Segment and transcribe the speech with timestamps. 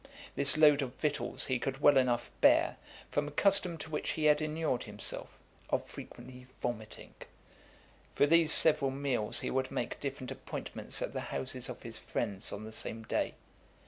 [0.35, 2.77] This load of victuals he could well enough bear,
[3.11, 5.29] from a custom to which he had enured himself,
[5.69, 7.13] of frequently vomiting.
[8.15, 12.51] For these several meals he would make different appointments at the houses of his friends
[12.51, 13.35] on the same day.